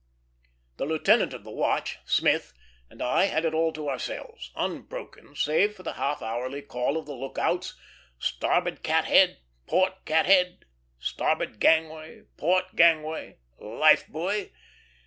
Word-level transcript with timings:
The 0.77 0.85
lieutenant 0.87 1.31
of 1.31 1.43
the 1.43 1.51
watch, 1.51 1.99
Smith, 2.05 2.53
and 2.89 3.03
I 3.03 3.25
had 3.25 3.45
it 3.45 3.53
all 3.53 3.71
to 3.73 3.87
ourselves; 3.87 4.49
unbroken, 4.55 5.35
save 5.35 5.75
for 5.75 5.83
the 5.83 5.93
half 5.93 6.23
hourly 6.23 6.63
call 6.63 6.97
of 6.97 7.05
the 7.05 7.13
lookouts: 7.13 7.75
"Starboard 8.17 8.81
cathead!" 8.81 9.37
"Port 9.67 10.03
cathead!" 10.07 10.65
"Starboard 10.97 11.59
gangway!" 11.59 12.23
"Port 12.35 12.75
gangway!" 12.75 13.37
"Life 13.59 14.07
buoy!" 14.07 14.53